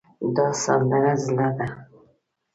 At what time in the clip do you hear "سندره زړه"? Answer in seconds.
0.63-1.47